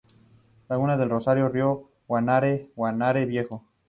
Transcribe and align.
Laguna 0.67 0.97
del 0.97 1.11
Rosado: 1.11 1.47
Rio 1.47 1.91
Guanare-Guanare 2.07 3.25
Viejo. 3.27 3.65